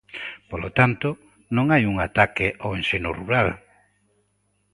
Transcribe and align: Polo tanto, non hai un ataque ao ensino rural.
Polo 0.49 0.69
tanto, 0.79 1.09
non 1.55 1.65
hai 1.69 1.83
un 1.91 1.95
ataque 2.07 2.47
ao 2.63 2.71
ensino 2.79 3.09
rural. 3.19 3.47